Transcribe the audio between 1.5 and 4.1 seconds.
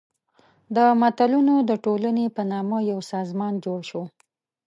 د ټولنې په نامه یو سازمان جوړ شو.